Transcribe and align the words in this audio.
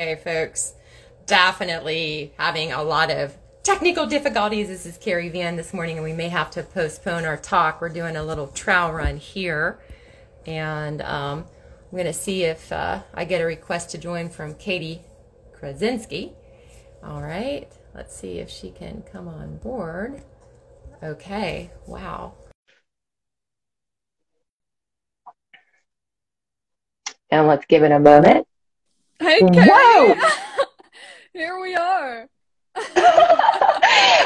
Hey, 0.00 0.16
folks, 0.16 0.72
definitely 1.26 2.32
having 2.38 2.72
a 2.72 2.82
lot 2.82 3.10
of 3.10 3.36
technical 3.62 4.06
difficulties. 4.06 4.68
This 4.68 4.86
is 4.86 4.96
Cari 4.96 5.28
Vann 5.28 5.56
this 5.56 5.74
morning, 5.74 5.98
and 5.98 6.04
we 6.04 6.14
may 6.14 6.30
have 6.30 6.50
to 6.52 6.62
postpone 6.62 7.26
our 7.26 7.36
talk. 7.36 7.82
We're 7.82 7.90
doing 7.90 8.16
a 8.16 8.22
little 8.22 8.46
trial 8.46 8.94
run 8.94 9.18
here, 9.18 9.78
and 10.46 11.02
um, 11.02 11.44
I'm 11.84 11.90
going 11.90 12.06
to 12.06 12.14
see 12.14 12.44
if 12.44 12.72
uh, 12.72 13.02
I 13.12 13.26
get 13.26 13.42
a 13.42 13.44
request 13.44 13.90
to 13.90 13.98
join 13.98 14.30
from 14.30 14.54
Katie 14.54 15.02
Krasinski. 15.52 16.32
All 17.04 17.20
right, 17.20 17.70
let's 17.94 18.16
see 18.16 18.38
if 18.38 18.48
she 18.48 18.70
can 18.70 19.02
come 19.02 19.28
on 19.28 19.58
board. 19.58 20.22
Okay, 21.02 21.72
wow. 21.86 22.32
And 27.30 27.46
let's 27.46 27.66
give 27.66 27.82
it 27.82 27.92
a 27.92 28.00
moment. 28.00 28.46
Hey, 29.20 29.40
Cari. 29.40 29.68
Whoa! 29.70 30.14
Here 31.34 31.60
we 31.60 31.74
are. 31.74 32.26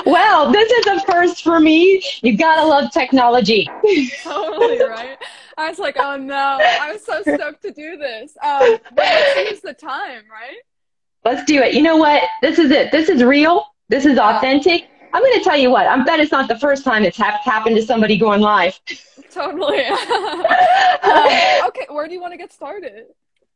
well, 0.06 0.52
this 0.52 0.70
is 0.70 0.86
a 0.86 1.00
first 1.00 1.42
for 1.42 1.58
me. 1.58 2.00
You 2.22 2.36
gotta 2.36 2.64
love 2.64 2.92
technology. 2.92 3.68
totally 4.22 4.80
right. 4.84 5.18
I 5.58 5.68
was 5.68 5.80
like, 5.80 5.96
oh 5.98 6.16
no, 6.16 6.58
I 6.60 6.92
was 6.92 7.04
so 7.04 7.22
stoked 7.22 7.62
to 7.62 7.72
do 7.72 7.96
this. 7.96 8.36
Um, 8.42 8.78
let's 8.96 9.50
use 9.50 9.60
the 9.60 9.74
time, 9.74 10.22
right? 10.30 10.58
Let's 11.24 11.44
do 11.44 11.60
it. 11.60 11.74
You 11.74 11.82
know 11.82 11.96
what? 11.96 12.22
This 12.40 12.60
is 12.60 12.70
it. 12.70 12.92
This 12.92 13.08
is 13.08 13.24
real. 13.24 13.66
This 13.88 14.06
is 14.06 14.18
authentic. 14.18 14.88
I'm 15.12 15.22
going 15.22 15.38
to 15.38 15.44
tell 15.44 15.56
you 15.56 15.70
what. 15.70 15.86
I 15.86 16.02
bet 16.04 16.20
it's 16.20 16.32
not 16.32 16.48
the 16.48 16.58
first 16.58 16.84
time 16.84 17.04
it's 17.04 17.16
ha- 17.16 17.40
happened 17.44 17.76
to 17.76 17.82
somebody 17.82 18.18
going 18.18 18.40
live. 18.40 18.78
Totally. 19.30 19.84
um, 19.86 20.44
okay, 21.68 21.86
where 21.88 22.06
do 22.08 22.14
you 22.14 22.20
want 22.20 22.32
to 22.32 22.36
get 22.36 22.52
started? 22.52 23.06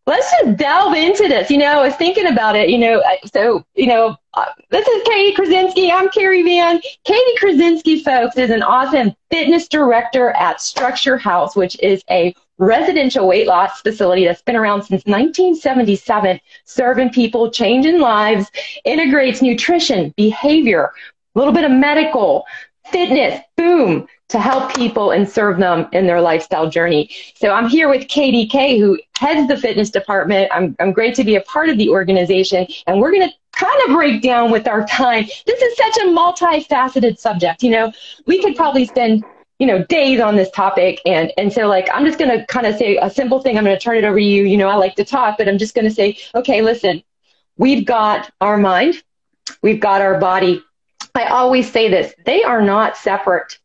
Let's 0.08 0.32
just 0.40 0.56
delve 0.56 0.94
into 0.94 1.28
this. 1.28 1.50
You 1.50 1.58
know, 1.58 1.66
I 1.66 1.86
was 1.86 1.94
thinking 1.96 2.28
about 2.28 2.56
it, 2.56 2.70
you 2.70 2.78
know, 2.78 3.02
so, 3.30 3.62
you 3.74 3.88
know, 3.88 4.16
uh, 4.32 4.46
this 4.70 4.88
is 4.88 5.02
Katie 5.06 5.34
Krasinski. 5.34 5.92
I'm 5.92 6.08
Cari 6.08 6.42
Vann. 6.42 6.80
Katie 7.04 7.36
Krasinski, 7.36 8.02
folks, 8.02 8.38
is 8.38 8.48
an 8.48 8.62
awesome 8.62 9.14
fitness 9.30 9.68
director 9.68 10.30
at 10.30 10.62
Structure 10.62 11.18
House, 11.18 11.54
which 11.54 11.78
is 11.80 12.02
a 12.08 12.34
residential 12.56 13.28
weight 13.28 13.46
loss 13.46 13.82
facility 13.82 14.24
that's 14.24 14.40
been 14.40 14.56
around 14.56 14.80
since 14.80 15.04
1977, 15.04 16.40
serving 16.64 17.10
people, 17.10 17.50
changing 17.50 18.00
lives, 18.00 18.50
integrates 18.86 19.42
nutrition, 19.42 20.14
behavior, 20.16 20.90
a 21.34 21.38
little 21.38 21.52
bit 21.52 21.64
of 21.64 21.70
medical, 21.70 22.46
fitness, 22.90 23.42
boom, 23.58 24.08
to 24.28 24.38
help 24.38 24.74
people 24.74 25.10
and 25.10 25.28
serve 25.28 25.58
them 25.58 25.88
in 25.92 26.06
their 26.06 26.20
lifestyle 26.20 26.68
journey. 26.68 27.10
So 27.34 27.50
I'm 27.50 27.68
here 27.68 27.88
with 27.88 28.08
Katie 28.08 28.46
Kay, 28.46 28.78
who 28.78 28.98
heads 29.16 29.48
the 29.48 29.56
fitness 29.56 29.90
department. 29.90 30.50
I'm, 30.52 30.76
I'm 30.80 30.92
great 30.92 31.14
to 31.16 31.24
be 31.24 31.36
a 31.36 31.40
part 31.42 31.70
of 31.70 31.78
the 31.78 31.88
organization, 31.88 32.66
and 32.86 33.00
we're 33.00 33.10
going 33.10 33.28
to 33.28 33.34
kind 33.52 33.82
of 33.86 33.94
break 33.94 34.22
down 34.22 34.50
with 34.50 34.68
our 34.68 34.86
time. 34.86 35.24
This 35.46 35.62
is 35.62 35.76
such 35.76 35.96
a 35.98 36.06
multifaceted 36.08 37.18
subject. 37.18 37.62
You 37.62 37.70
know, 37.70 37.92
we 38.26 38.42
could 38.42 38.54
probably 38.54 38.84
spend 38.84 39.24
you 39.58 39.66
know 39.66 39.84
days 39.86 40.20
on 40.20 40.36
this 40.36 40.50
topic 40.50 41.00
and 41.04 41.32
and 41.36 41.52
so 41.52 41.66
like 41.66 41.88
i'm 41.92 42.06
just 42.06 42.16
going 42.16 42.30
to 42.30 42.46
kind 42.46 42.64
of 42.64 42.76
say 42.76 42.96
a 42.98 43.10
simple 43.10 43.40
thing 43.40 43.58
i'm 43.58 43.64
going 43.64 43.76
to 43.76 43.82
turn 43.82 43.96
it 43.96 44.04
over 44.04 44.16
to 44.16 44.24
you 44.24 44.44
you 44.44 44.56
know 44.56 44.68
i 44.68 44.76
like 44.76 44.94
to 44.94 45.04
talk 45.04 45.36
but 45.36 45.48
i'm 45.48 45.58
just 45.58 45.74
going 45.74 45.84
to 45.84 45.90
say 45.90 46.16
okay 46.36 46.62
listen 46.62 47.02
we've 47.56 47.84
got 47.84 48.30
our 48.40 48.56
mind 48.56 49.02
we've 49.60 49.80
got 49.80 50.00
our 50.00 50.20
body 50.20 50.62
i 51.16 51.24
always 51.24 51.68
say 51.68 51.88
this 51.88 52.14
they 52.24 52.44
are 52.44 52.62
not 52.62 52.96
separate 52.96 53.58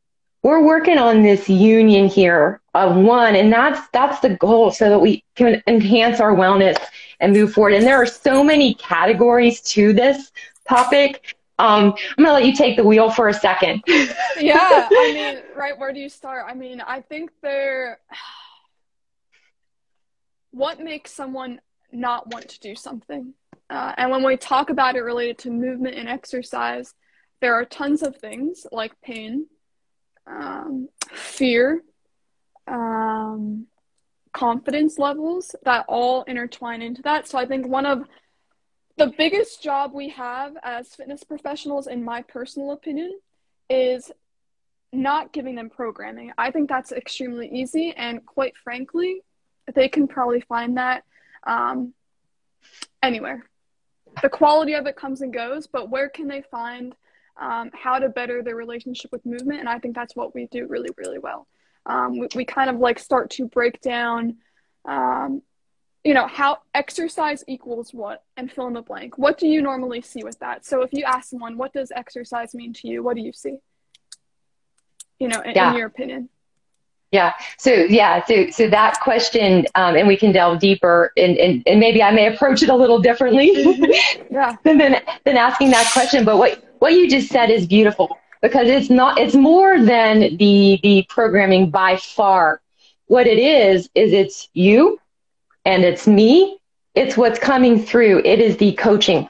we're 0.44 0.61
working 0.61 0.97
on 0.97 1.23
this 1.23 1.49
union 1.49 2.08
here 2.08 2.61
of 2.73 2.95
one 2.95 3.36
and 3.36 3.52
that's 3.52 3.88
that's 3.94 4.19
the 4.19 4.36
goal 4.36 4.72
so 4.72 4.89
that 4.89 5.00
we 5.00 5.23
can 5.35 5.63
enhance 5.67 6.19
our 6.19 6.35
wellness 6.35 6.77
and 7.19 7.33
move 7.33 7.53
forward. 7.53 7.73
And 7.73 7.85
there 7.85 8.02
are 8.02 8.05
so 8.05 8.44
many 8.44 8.73
categories 8.75 9.61
to 9.61 9.94
this 9.94 10.31
topic. 10.67 11.35
Um, 11.59 11.94
i'm 12.17 12.25
to 12.25 12.33
let 12.33 12.45
you 12.45 12.53
take 12.53 12.75
the 12.75 12.83
wheel 12.83 13.09
for 13.09 13.30
a 13.30 13.33
second. 13.33 13.83
Yeah 14.38 14.89
i 14.91 15.11
mean 15.13 15.44
right 15.55 15.77
where 15.77 15.94
do 15.94 16.00
you 16.00 16.09
start? 16.09 16.46
I 16.47 16.53
mean 16.53 16.81
i 16.81 17.00
think 17.00 17.31
there 17.41 18.00
what 20.51 20.79
makes 20.79 21.12
someone 21.12 21.62
not 21.91 22.31
want 22.31 22.50
to 22.50 22.59
do 22.59 22.75
something? 22.75 23.34
Uh, 23.69 23.94
and 23.97 24.12
when 24.12 24.23
we 24.23 24.35
talk 24.35 24.69
about 24.69 24.96
it 24.96 25.01
related 25.01 25.38
to 25.38 25.50
movement 25.50 25.96
and 25.96 26.09
exercise 26.09 26.94
there 27.40 27.53
are 27.53 27.66
tons 27.66 28.03
of 28.03 28.17
things 28.17 28.66
like 28.72 29.00
pain 29.01 29.47
um, 30.28 30.89
fear, 31.11 31.84
um, 32.67 33.67
confidence 34.34 34.97
levels 34.97 35.56
that 35.63 35.85
all 35.88 36.23
intertwine 36.23 36.81
into 36.81 37.01
that. 37.03 37.28
So 37.28 37.38
I 37.38 37.45
think 37.45 37.67
one 37.67 37.85
of 37.85 38.06
the 38.97 39.13
biggest 39.17 39.63
job 39.63 39.91
we 39.94 40.09
have 40.09 40.56
as 40.63 40.95
fitness 40.95 41.23
professionals, 41.23 41.88
in 41.88 42.03
my 42.03 42.22
personal 42.22 42.72
opinion, 42.72 43.19
is 43.69 44.11
not 44.91 45.34
giving 45.34 45.56
them 45.56 45.69
programming. 45.69 46.31
I 46.38 46.51
think 46.51 46.69
that's 46.69 46.91
extremely 46.91 47.50
easy, 47.50 47.94
and 47.95 48.25
quite 48.25 48.55
frankly, 48.63 49.22
they 49.73 49.90
can 49.90 50.07
probably 50.07 50.41
find 50.41 50.78
that 50.78 51.03
um, 51.45 51.94
anywhere. 53.01 53.45
The 54.22 54.29
quality 54.29 54.73
of 54.73 54.85
it 54.85 54.95
comes 54.95 55.22
and 55.22 55.34
goes, 55.34 55.66
but 55.66 55.90
where 55.90 56.09
can 56.09 56.28
they 56.28 56.44
find 56.44 56.95
um, 57.39 57.71
how 57.73 57.99
to 57.99 58.09
better 58.09 58.44
their 58.44 58.55
relationship 58.55 59.11
with 59.11 59.25
movement. 59.25 59.59
And 59.59 59.69
I 59.69 59.79
think 59.79 59.95
that's 59.95 60.16
what 60.16 60.33
we 60.35 60.47
do 60.47 60.67
really, 60.67 60.89
really 60.97 61.19
well. 61.19 61.47
Um, 61.85 62.19
we, 62.19 62.27
we 62.35 62.45
kind 62.45 62.69
of 62.69 62.77
like 62.77 62.99
start 62.99 63.29
to 63.31 63.47
break 63.47 63.81
down, 63.81 64.38
um, 64.85 65.41
you 66.03 66.13
know, 66.13 66.27
how 66.27 66.59
exercise 66.73 67.43
equals 67.47 67.93
what 67.93 68.23
and 68.38 68.51
fill 68.51 68.67
in 68.67 68.73
the 68.73 68.81
blank. 68.81 69.17
What 69.17 69.38
do 69.38 69.47
you 69.47 69.61
normally 69.61 70.01
see 70.01 70.23
with 70.23 70.39
that? 70.39 70.66
So 70.66 70.81
if 70.81 70.93
you 70.93 71.03
ask 71.05 71.29
someone, 71.29 71.57
what 71.57 71.73
does 71.73 71.91
exercise 71.95 72.53
mean 72.53 72.73
to 72.73 72.88
you? 72.88 73.03
What 73.03 73.16
do 73.16 73.22
you 73.22 73.33
see? 73.33 73.57
You 75.19 75.27
know, 75.29 75.41
in, 75.41 75.55
yeah. 75.55 75.72
in 75.72 75.77
your 75.77 75.88
opinion. 75.88 76.29
Yeah. 77.13 77.33
So 77.59 77.72
yeah. 77.72 78.25
So 78.25 78.49
so 78.49 78.67
that 78.69 78.99
question, 79.01 79.67
um, 79.75 79.95
and 79.95 80.07
we 80.07 80.17
can 80.17 80.31
delve 80.31 80.59
deeper, 80.59 81.11
and, 81.16 81.38
and, 81.38 81.61
and 81.67 81.79
maybe 81.79 82.01
I 82.01 82.09
may 82.09 82.33
approach 82.33 82.63
it 82.63 82.69
a 82.69 82.75
little 82.75 82.99
differently 82.99 83.51
yeah. 84.31 84.55
than, 84.63 84.79
than 84.79 84.95
than 85.23 85.38
asking 85.38 85.69
that 85.72 85.91
question. 85.93 86.25
But 86.25 86.38
what 86.38 86.63
what 86.83 86.95
you 86.95 87.09
just 87.09 87.29
said 87.29 87.49
is 87.49 87.66
beautiful 87.66 88.19
because 88.41 88.67
it's 88.67 88.89
not 88.89 89.17
it's 89.17 89.35
more 89.35 89.79
than 89.79 90.35
the 90.35 90.77
the 90.83 91.05
programming 91.07 91.69
by 91.69 91.95
far. 91.95 92.59
What 93.07 93.25
it 93.25 93.39
is 93.39 93.89
is 93.95 94.11
it's 94.11 94.49
you 94.53 94.99
and 95.63 95.85
it's 95.85 96.07
me. 96.07 96.59
It's 96.93 97.16
what's 97.16 97.39
coming 97.39 97.81
through. 97.81 98.23
It 98.25 98.41
is 98.41 98.57
the 98.57 98.73
coaching 98.73 99.29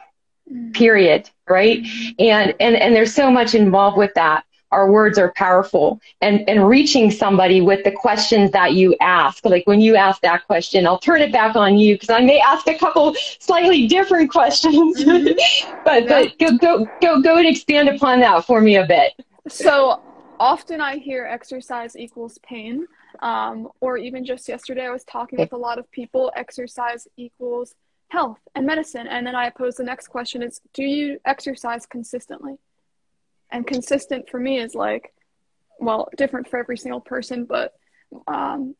mm. 0.51 0.73
period 0.73 1.29
right? 1.47 1.85
And 2.17 2.55
and 2.59 2.75
and 2.75 2.95
there's 2.95 3.13
so 3.13 3.29
much 3.29 3.53
involved 3.53 3.97
with 3.97 4.15
that 4.15 4.45
our 4.73 4.91
words 4.91 5.17
are 5.17 5.31
powerful 5.33 6.01
and, 6.21 6.47
and 6.49 6.67
reaching 6.67 7.11
somebody 7.11 7.61
with 7.61 7.83
the 7.83 7.91
questions 7.91 8.51
that 8.51 8.73
you 8.73 8.95
ask. 8.99 9.45
Like 9.45 9.65
when 9.67 9.79
you 9.79 9.95
ask 9.95 10.21
that 10.21 10.45
question, 10.47 10.87
I'll 10.87 10.99
turn 10.99 11.21
it 11.21 11.31
back 11.31 11.55
on 11.55 11.77
you 11.77 11.95
because 11.95 12.09
I 12.09 12.19
may 12.21 12.39
ask 12.39 12.67
a 12.67 12.77
couple 12.77 13.15
slightly 13.39 13.87
different 13.87 14.31
questions. 14.31 15.03
Mm-hmm. 15.03 15.81
but 15.85 16.07
but 16.07 16.37
go, 16.39 16.57
go 16.57 16.87
go 17.01 17.21
go 17.21 17.37
and 17.37 17.47
expand 17.47 17.89
upon 17.89 18.19
that 18.21 18.45
for 18.45 18.59
me 18.59 18.75
a 18.77 18.85
bit. 18.85 19.13
So 19.47 20.01
often 20.39 20.81
I 20.81 20.97
hear 20.97 21.25
exercise 21.25 21.95
equals 21.95 22.39
pain. 22.39 22.87
Um, 23.19 23.69
or 23.79 23.97
even 23.97 24.25
just 24.25 24.49
yesterday 24.49 24.87
I 24.87 24.89
was 24.89 25.03
talking 25.03 25.39
with 25.39 25.53
a 25.53 25.57
lot 25.57 25.77
of 25.77 25.89
people, 25.91 26.31
exercise 26.35 27.07
equals 27.15 27.75
health 28.09 28.39
and 28.55 28.65
medicine. 28.65 29.07
And 29.07 29.25
then 29.25 29.35
I 29.35 29.49
pose 29.49 29.75
the 29.75 29.83
next 29.83 30.07
question 30.07 30.43
is 30.43 30.61
do 30.73 30.83
you 30.83 31.19
exercise 31.25 31.85
consistently? 31.85 32.57
And 33.53 33.65
consistent 33.65 34.29
for 34.29 34.39
me 34.39 34.59
is 34.59 34.75
like 34.75 35.13
well 35.79 36.09
different 36.17 36.49
for 36.49 36.59
every 36.59 36.77
single 36.77 36.99
person 36.99 37.45
but 37.45 37.73
um, 38.27 38.75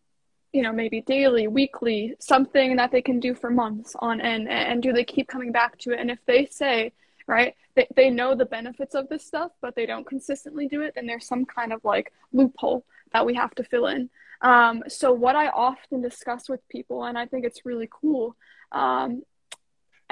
you 0.51 0.61
know 0.61 0.73
maybe 0.73 1.01
daily 1.01 1.47
weekly 1.47 2.15
something 2.19 2.75
that 2.75 2.91
they 2.91 3.01
can 3.01 3.19
do 3.19 3.33
for 3.33 3.49
months 3.49 3.95
on 3.99 4.19
end 4.19 4.49
and 4.49 4.83
do 4.83 4.91
they 4.91 5.05
keep 5.05 5.27
coming 5.27 5.51
back 5.51 5.77
to 5.77 5.91
it? 5.91 5.99
And 5.99 6.11
if 6.11 6.19
they 6.25 6.45
say 6.45 6.91
right 7.27 7.55
they, 7.75 7.87
they 7.95 8.09
know 8.09 8.35
the 8.35 8.45
benefits 8.45 8.95
of 8.95 9.07
this 9.07 9.25
stuff 9.25 9.51
but 9.61 9.75
they 9.75 9.85
don't 9.85 10.05
consistently 10.05 10.67
do 10.67 10.81
it 10.81 10.93
then 10.95 11.07
there's 11.07 11.27
some 11.27 11.45
kind 11.45 11.71
of 11.71 11.83
like 11.85 12.11
loophole 12.33 12.85
that 13.13 13.25
we 13.25 13.35
have 13.35 13.53
to 13.55 13.63
fill 13.63 13.87
in. 13.87 14.09
Um, 14.41 14.83
so 14.87 15.13
what 15.13 15.35
i 15.35 15.47
often 15.47 16.01
discuss 16.01 16.49
with 16.49 16.67
people 16.67 17.05
and 17.05 17.17
i 17.17 17.25
think 17.25 17.45
it's 17.45 17.65
really 17.65 17.87
cool 17.89 18.35
um, 18.73 19.21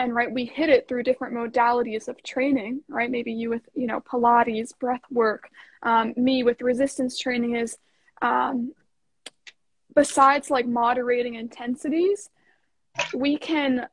and 0.01 0.15
right 0.15 0.31
we 0.31 0.45
hit 0.45 0.69
it 0.69 0.87
through 0.87 1.03
different 1.03 1.33
modalities 1.33 2.07
of 2.07 2.21
training 2.23 2.81
right? 2.89 3.11
Maybe 3.11 3.31
you 3.31 3.49
with 3.49 3.67
you 3.75 3.87
know 3.87 4.01
pilates 4.01 4.77
breath 4.77 5.01
work 5.09 5.49
um, 5.83 6.13
me 6.17 6.43
with 6.43 6.61
resistance 6.61 7.17
training 7.17 7.55
is 7.55 7.77
um, 8.21 8.73
besides 9.95 10.49
like 10.49 10.67
moderating 10.67 11.35
intensities 11.35 12.29
we 13.13 13.37
can 13.37 13.87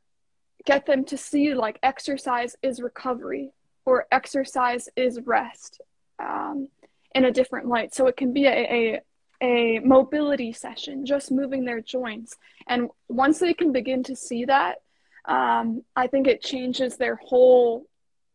get 0.65 0.85
them 0.85 1.05
to 1.05 1.17
see 1.17 1.53
like 1.53 1.79
exercise 1.83 2.55
is 2.61 2.81
recovery 2.81 3.51
or 3.85 4.05
exercise 4.11 4.89
is 4.95 5.19
rest 5.25 5.81
um, 6.19 6.67
in 7.15 7.25
a 7.25 7.31
different 7.31 7.67
light. 7.67 7.93
So 7.93 8.07
it 8.07 8.17
can 8.17 8.33
be 8.33 8.45
a, 8.45 8.51
a 8.51 9.01
a 9.41 9.79
mobility 9.79 10.51
session 10.51 11.05
just 11.05 11.31
moving 11.31 11.63
their 11.63 11.79
joints. 11.79 12.35
And 12.67 12.89
once 13.07 13.39
they 13.39 13.53
can 13.53 13.71
begin 13.71 14.03
to 14.03 14.15
see 14.15 14.43
that 14.45 14.79
um, 15.25 15.83
I 15.95 16.07
think 16.07 16.27
it 16.27 16.41
changes 16.41 16.97
their 16.97 17.15
whole 17.15 17.85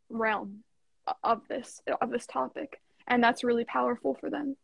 realm 0.09 0.65
of 1.23 1.47
this 1.49 1.81
of 2.01 2.11
this 2.11 2.27
topic, 2.27 2.81
and 3.07 3.23
that's 3.23 3.45
really 3.45 3.65
powerful 3.65 4.15
for 4.15 4.31
them. 4.31 4.57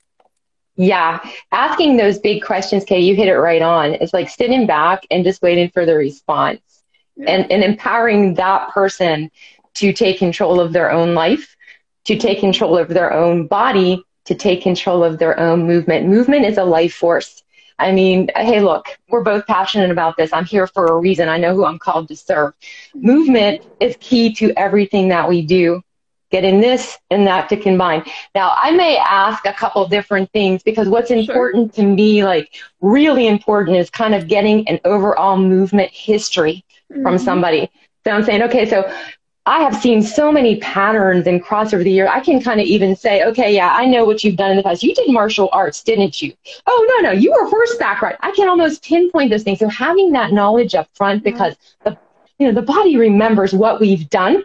Yeah, 0.76 1.20
asking 1.52 1.96
those 1.96 2.18
big 2.18 2.42
questions, 2.42 2.84
Kay, 2.84 3.00
you 3.00 3.14
hit 3.14 3.28
it 3.28 3.36
right 3.36 3.62
on. 3.62 3.94
It's 3.94 4.14
like 4.14 4.28
sitting 4.30 4.66
back 4.66 5.06
and 5.10 5.24
just 5.24 5.42
waiting 5.42 5.70
for 5.70 5.84
the 5.84 5.94
response, 5.94 6.82
yeah. 7.16 7.30
and 7.30 7.52
and 7.52 7.62
empowering 7.62 8.34
that 8.34 8.70
person 8.70 9.30
to 9.74 9.92
take 9.92 10.18
control 10.18 10.60
of 10.60 10.72
their 10.72 10.90
own 10.90 11.14
life, 11.14 11.56
to 12.04 12.16
take 12.16 12.40
control 12.40 12.76
of 12.76 12.88
their 12.88 13.12
own 13.12 13.46
body, 13.46 14.02
to 14.24 14.34
take 14.34 14.62
control 14.62 15.04
of 15.04 15.18
their 15.18 15.38
own 15.38 15.66
movement. 15.66 16.06
Movement 16.06 16.44
is 16.44 16.58
a 16.58 16.64
life 16.64 16.94
force. 16.94 17.42
I 17.80 17.92
mean, 17.92 18.28
hey, 18.36 18.60
look, 18.60 18.86
we're 19.08 19.22
both 19.22 19.46
passionate 19.46 19.90
about 19.90 20.16
this. 20.16 20.32
I'm 20.32 20.44
here 20.44 20.66
for 20.66 20.86
a 20.86 20.96
reason. 20.98 21.28
I 21.28 21.38
know 21.38 21.54
who 21.54 21.64
I'm 21.64 21.78
called 21.78 22.08
to 22.08 22.16
serve. 22.16 22.52
Movement 22.94 23.62
is 23.80 23.96
key 24.00 24.34
to 24.34 24.52
everything 24.56 25.08
that 25.08 25.28
we 25.28 25.42
do. 25.42 25.82
Getting 26.30 26.60
this 26.60 26.96
and 27.10 27.26
that 27.26 27.48
to 27.48 27.56
combine. 27.56 28.04
Now, 28.36 28.54
I 28.56 28.70
may 28.70 28.96
ask 28.98 29.46
a 29.46 29.52
couple 29.52 29.84
different 29.88 30.30
things 30.30 30.62
because 30.62 30.88
what's 30.88 31.10
important 31.10 31.74
sure. 31.74 31.84
to 31.84 31.90
me, 31.90 32.22
like 32.22 32.54
really 32.80 33.26
important, 33.26 33.76
is 33.78 33.90
kind 33.90 34.14
of 34.14 34.28
getting 34.28 34.68
an 34.68 34.78
overall 34.84 35.36
movement 35.36 35.90
history 35.90 36.64
mm-hmm. 36.92 37.02
from 37.02 37.18
somebody. 37.18 37.68
So 38.04 38.12
I'm 38.12 38.22
saying, 38.22 38.42
okay, 38.44 38.68
so 38.68 38.88
I 39.46 39.60
have 39.60 39.74
seen 39.74 40.02
so 40.02 40.30
many 40.30 40.56
patterns 40.56 41.26
and 41.26 41.42
cross 41.42 41.72
over 41.72 41.82
the 41.82 41.90
year. 41.90 42.08
I 42.08 42.20
can 42.20 42.42
kind 42.42 42.60
of 42.60 42.66
even 42.66 42.94
say, 42.94 43.24
okay, 43.24 43.54
yeah, 43.54 43.74
I 43.74 43.86
know 43.86 44.04
what 44.04 44.22
you've 44.22 44.36
done 44.36 44.50
in 44.50 44.56
the 44.56 44.62
past. 44.62 44.82
You 44.82 44.94
did 44.94 45.10
martial 45.10 45.48
arts, 45.52 45.82
didn't 45.82 46.20
you? 46.20 46.34
Oh, 46.66 46.86
no, 47.02 47.08
no, 47.08 47.12
you 47.18 47.32
were 47.32 47.48
horseback 47.48 48.02
right. 48.02 48.16
I 48.20 48.32
can 48.32 48.48
almost 48.48 48.84
pinpoint 48.84 49.30
those 49.30 49.42
things. 49.42 49.58
So 49.58 49.68
having 49.68 50.12
that 50.12 50.32
knowledge 50.32 50.74
up 50.74 50.88
front 50.94 51.24
because 51.24 51.56
the, 51.84 51.96
you 52.38 52.46
know, 52.46 52.52
the 52.52 52.62
body 52.62 52.96
remembers 52.96 53.54
what 53.54 53.80
we've 53.80 54.08
done 54.10 54.44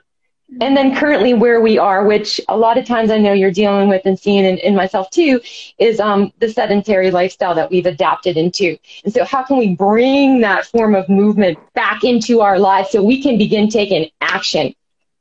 and 0.61 0.77
then 0.77 0.95
currently 0.95 1.33
where 1.33 1.59
we 1.59 1.77
are, 1.77 2.05
which 2.05 2.39
a 2.47 2.55
lot 2.55 2.77
of 2.77 2.85
times 2.85 3.11
I 3.11 3.17
know 3.17 3.33
you're 3.33 3.51
dealing 3.51 3.89
with 3.89 4.03
and 4.05 4.17
seeing 4.17 4.45
in, 4.45 4.57
in 4.59 4.75
myself 4.75 5.09
too, 5.09 5.41
is 5.77 5.99
um, 5.99 6.31
the 6.39 6.49
sedentary 6.49 7.11
lifestyle 7.11 7.55
that 7.55 7.69
we've 7.69 7.85
adapted 7.85 8.37
into. 8.37 8.77
And 9.03 9.13
so 9.13 9.25
how 9.25 9.43
can 9.43 9.57
we 9.57 9.75
bring 9.75 10.41
that 10.41 10.65
form 10.65 10.95
of 10.95 11.09
movement 11.09 11.57
back 11.73 12.03
into 12.03 12.41
our 12.41 12.59
lives 12.59 12.91
so 12.91 13.03
we 13.03 13.21
can 13.21 13.37
begin 13.37 13.69
taking 13.69 14.09
action? 14.21 14.73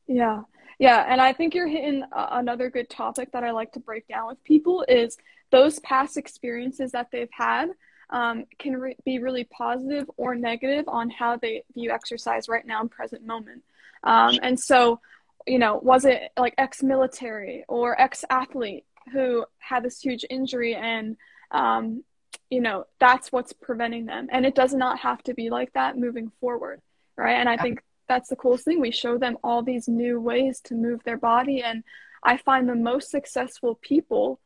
Yeah. 0.07 0.43
Yeah, 0.79 1.05
and 1.09 1.21
I 1.21 1.33
think 1.33 1.55
you're 1.55 1.69
hitting 1.69 2.03
another 2.13 2.69
good 2.69 2.91
topic 2.91 3.31
that 3.33 3.45
I 3.45 3.53
like 3.53 3.73
to 3.73 3.81
break 3.81 4.09
down 4.09 4.27
with 4.27 4.43
people 4.43 4.85
is 4.89 5.17
those 5.51 5.79
past 5.81 6.17
experiences 6.17 6.93
that 6.93 7.09
they've 7.13 7.29
had 7.31 7.71
um, 8.11 8.45
can 8.59 8.77
re- 8.77 8.97
be 9.05 9.21
really 9.21 9.45
positive 9.45 10.11
or 10.17 10.35
negative 10.35 10.87
on 10.89 11.11
how 11.11 11.37
they 11.37 11.63
view 11.75 11.93
exercise 11.93 12.49
right 12.49 12.67
now 12.67 12.83
in 12.83 12.89
present 12.89 13.25
moment. 13.25 13.63
Um, 14.03 14.39
and 14.43 14.59
so, 14.59 15.01
you 15.47 15.61
know, 15.61 15.77
was 15.77 16.05
it 16.05 16.33
like 16.37 16.55
ex-military 16.59 17.65
or 17.69 17.99
ex-athlete 18.01 18.85
who 19.13 19.47
had 19.59 19.85
this 19.85 20.01
huge 20.01 20.25
injury 20.29 20.75
and 20.75 21.17
um, 21.53 22.03
you 22.51 22.61
know 22.61 22.85
that's 23.01 23.33
what's 23.33 23.53
preventing 23.53 24.07
them 24.07 24.29
and 24.31 24.45
it 24.47 24.55
does 24.55 24.75
not 24.75 25.01
have 25.01 25.23
to 25.23 25.35
be 25.35 25.51
like 25.51 25.73
that 25.73 25.97
moving 25.97 26.31
forward 26.41 26.81
right 27.17 27.35
and 27.35 27.49
i 27.49 27.57
think 27.57 27.83
that's 28.09 28.29
the 28.29 28.37
coolest 28.37 28.65
thing. 28.65 28.81
We 28.81 28.91
show 28.91 29.19
them 29.19 29.39
all 29.43 29.63
these 29.63 29.89
new 29.89 30.21
ways 30.21 30.61
to 30.65 30.75
move 30.75 31.03
their 31.05 31.17
body. 31.17 31.63
And 31.63 31.85
I 32.23 32.37
find 32.37 32.69
the 32.69 32.75
most 32.75 33.11
successful 33.11 33.79
people 33.81 34.41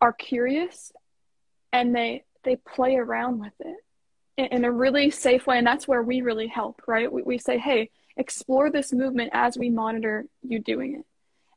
are 0.00 0.12
curious 0.12 0.92
and 1.72 1.94
they 1.94 2.24
they 2.44 2.56
play 2.56 2.96
around 2.96 3.38
with 3.38 3.52
it 3.60 3.76
in, 4.36 4.46
in 4.46 4.64
a 4.64 4.72
really 4.72 5.10
safe 5.10 5.46
way. 5.46 5.58
And 5.58 5.66
that's 5.66 5.86
where 5.86 6.02
we 6.02 6.20
really 6.20 6.48
help, 6.48 6.82
right? 6.86 7.10
We, 7.10 7.22
we 7.22 7.38
say, 7.38 7.58
hey, 7.58 7.90
explore 8.16 8.70
this 8.70 8.92
movement 8.92 9.30
as 9.32 9.56
we 9.56 9.70
monitor 9.70 10.26
you 10.42 10.58
doing 10.58 10.96
it. 10.96 11.06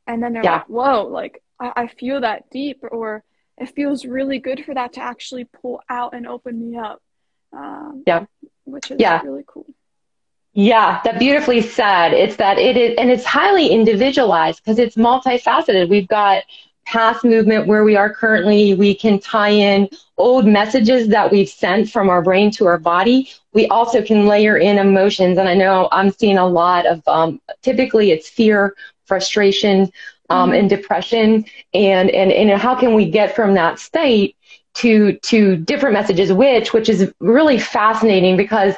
And 0.07 0.21
then 0.21 0.33
they're 0.33 0.43
yeah. 0.43 0.57
like, 0.57 0.69
whoa, 0.69 1.07
like 1.07 1.41
I, 1.59 1.73
I 1.75 1.87
feel 1.87 2.21
that 2.21 2.49
deep 2.51 2.83
or 2.91 3.23
it 3.57 3.73
feels 3.73 4.05
really 4.05 4.39
good 4.39 4.63
for 4.63 4.73
that 4.73 4.93
to 4.93 5.01
actually 5.01 5.45
pull 5.45 5.81
out 5.89 6.13
and 6.13 6.27
open 6.27 6.59
me 6.59 6.77
up. 6.77 7.01
Um, 7.51 8.03
yeah. 8.05 8.25
Which 8.65 8.91
is 8.91 8.97
yeah. 8.99 9.21
really 9.23 9.43
cool. 9.47 9.65
Yeah, 10.57 11.01
that 11.03 11.19
beautifully 11.19 11.61
said. 11.61 12.13
It's 12.13 12.37
that 12.37 12.57
it 12.57 12.77
is, 12.77 12.95
and 12.97 13.11
it's 13.11 13.25
highly 13.25 13.67
individualized 13.67 14.63
because 14.63 14.79
it's 14.79 14.95
multifaceted. 14.95 15.89
We've 15.89 16.07
got 16.07 16.43
past 16.85 17.25
movement 17.25 17.67
where 17.67 17.83
we 17.83 17.97
are 17.97 18.13
currently. 18.13 18.73
We 18.73 18.95
can 18.95 19.19
tie 19.19 19.49
in 19.49 19.89
old 20.17 20.45
messages 20.45 21.09
that 21.09 21.29
we've 21.29 21.49
sent 21.49 21.89
from 21.89 22.09
our 22.09 22.21
brain 22.21 22.51
to 22.51 22.67
our 22.67 22.77
body. 22.77 23.29
We 23.51 23.67
also 23.67 24.01
can 24.01 24.27
layer 24.27 24.55
in 24.57 24.77
emotions. 24.77 25.37
And 25.37 25.49
I 25.49 25.55
know 25.55 25.89
I'm 25.91 26.09
seeing 26.09 26.37
a 26.37 26.47
lot 26.47 26.85
of, 26.85 27.05
um, 27.05 27.41
typically 27.61 28.11
it's 28.11 28.29
fear, 28.29 28.75
frustration, 29.05 29.91
um, 30.29 30.51
mm-hmm. 30.51 30.59
and 30.59 30.69
depression. 30.69 31.45
And, 31.73 32.09
and, 32.11 32.31
and 32.31 32.61
how 32.61 32.75
can 32.75 32.93
we 32.93 33.09
get 33.09 33.35
from 33.35 33.55
that 33.55 33.77
state 33.79 34.37
to, 34.75 35.17
to 35.19 35.57
different 35.57 35.93
messages, 35.93 36.31
which, 36.31 36.71
which 36.71 36.87
is 36.87 37.11
really 37.19 37.57
fascinating 37.57 38.37
because 38.37 38.75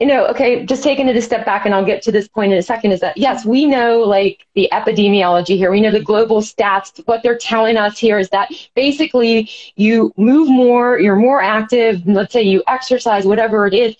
you 0.00 0.06
know, 0.06 0.26
okay, 0.28 0.64
just 0.64 0.82
taking 0.82 1.08
it 1.08 1.16
a 1.16 1.20
step 1.20 1.44
back 1.44 1.66
and 1.66 1.74
I'll 1.74 1.84
get 1.84 2.00
to 2.02 2.12
this 2.12 2.26
point 2.26 2.52
in 2.52 2.58
a 2.58 2.62
second 2.62 2.92
is 2.92 3.00
that 3.00 3.18
yes, 3.18 3.44
we 3.44 3.66
know 3.66 3.98
like 4.00 4.46
the 4.54 4.66
epidemiology 4.72 5.58
here. 5.58 5.70
We 5.70 5.82
know 5.82 5.90
the 5.90 6.00
global 6.00 6.40
stats. 6.40 7.06
What 7.06 7.22
they're 7.22 7.36
telling 7.36 7.76
us 7.76 7.98
here 7.98 8.18
is 8.18 8.30
that 8.30 8.50
basically 8.74 9.50
you 9.76 10.12
move 10.16 10.48
more, 10.48 10.98
you're 10.98 11.16
more 11.16 11.42
active, 11.42 12.06
let's 12.06 12.32
say 12.32 12.42
you 12.42 12.62
exercise, 12.66 13.26
whatever 13.26 13.66
it 13.66 13.74
is, 13.74 13.94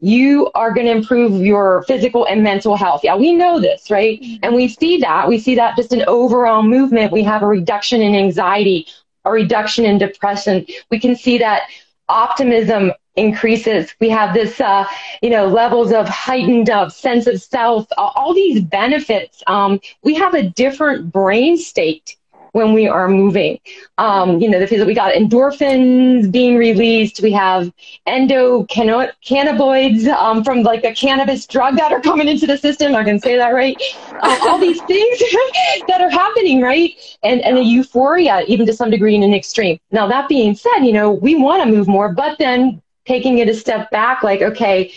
you 0.00 0.50
are 0.54 0.74
going 0.74 0.86
to 0.86 0.92
improve 0.92 1.40
your 1.40 1.82
physical 1.84 2.26
and 2.26 2.42
mental 2.42 2.76
health. 2.76 3.00
Yeah, 3.02 3.16
we 3.16 3.32
know 3.32 3.58
this, 3.58 3.90
right? 3.90 4.20
Mm-hmm. 4.20 4.44
And 4.44 4.54
we 4.54 4.68
see 4.68 4.98
that. 4.98 5.26
We 5.26 5.38
see 5.38 5.54
that 5.54 5.74
just 5.74 5.92
an 5.94 6.04
overall 6.06 6.62
movement. 6.62 7.12
We 7.12 7.22
have 7.22 7.42
a 7.42 7.46
reduction 7.46 8.02
in 8.02 8.14
anxiety, 8.14 8.86
a 9.24 9.30
reduction 9.32 9.86
in 9.86 9.96
depression. 9.96 10.66
We 10.90 11.00
can 11.00 11.16
see 11.16 11.38
that 11.38 11.62
optimism 12.08 12.92
increases. 13.16 13.94
We 14.00 14.10
have 14.10 14.34
this, 14.34 14.60
uh, 14.60 14.86
you 15.22 15.30
know, 15.30 15.46
levels 15.46 15.92
of 15.92 16.08
heightened 16.08 16.70
uh, 16.70 16.88
sense 16.90 17.26
of 17.26 17.40
self, 17.40 17.86
all 17.96 18.34
these 18.34 18.62
benefits. 18.62 19.42
Um, 19.46 19.80
we 20.02 20.14
have 20.14 20.34
a 20.34 20.42
different 20.42 21.12
brain 21.12 21.56
state 21.56 22.16
when 22.56 22.72
we 22.72 22.88
are 22.88 23.06
moving. 23.06 23.60
Um, 23.98 24.40
you 24.40 24.48
know, 24.48 24.58
the 24.58 24.66
fact 24.66 24.78
that 24.78 24.86
we 24.86 24.94
got 24.94 25.12
endorphins 25.12 26.32
being 26.32 26.56
released. 26.56 27.20
We 27.22 27.30
have 27.32 27.70
endocannabinoids 28.08 30.08
um, 30.08 30.42
from 30.42 30.62
like 30.62 30.80
the 30.80 30.94
cannabis 30.94 31.46
drug 31.46 31.76
that 31.76 31.92
are 31.92 32.00
coming 32.00 32.28
into 32.28 32.46
the 32.46 32.56
system. 32.56 32.96
I 32.96 33.04
can 33.04 33.20
say 33.20 33.36
that 33.36 33.50
right. 33.50 33.78
Um, 34.22 34.38
all 34.42 34.58
these 34.58 34.80
things 34.80 35.18
that 35.88 36.00
are 36.00 36.08
happening, 36.08 36.62
right? 36.62 36.94
And 37.22 37.42
and 37.42 37.58
a 37.58 37.62
euphoria, 37.62 38.40
even 38.48 38.64
to 38.66 38.72
some 38.72 38.88
degree, 38.90 39.14
in 39.14 39.22
an 39.22 39.34
extreme. 39.34 39.78
Now 39.90 40.06
that 40.08 40.26
being 40.26 40.56
said, 40.56 40.80
you 40.80 40.94
know, 40.94 41.12
we 41.12 41.36
want 41.36 41.62
to 41.62 41.70
move 41.70 41.86
more, 41.86 42.14
but 42.14 42.38
then 42.38 42.80
taking 43.04 43.36
it 43.38 43.50
a 43.50 43.54
step 43.54 43.90
back, 43.90 44.22
like 44.22 44.40
okay 44.40 44.90